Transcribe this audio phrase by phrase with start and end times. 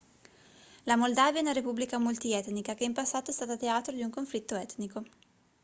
[0.85, 4.55] la moldavia è una repubblica multietnica che in passato è stata teatro di un conflitto
[4.55, 5.03] etnico